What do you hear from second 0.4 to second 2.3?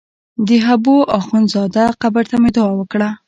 د حبو اخند زاده قبر